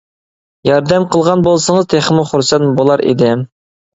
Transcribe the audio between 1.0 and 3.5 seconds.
قىلغان بولسىڭىز تېخىمۇ خۇرسەن بولار ئىدىم.